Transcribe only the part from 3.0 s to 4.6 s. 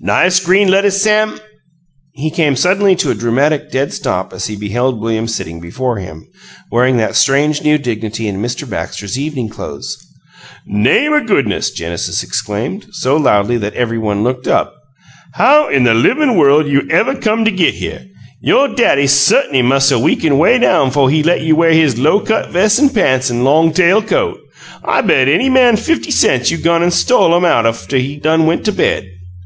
a dramatic dead stop as he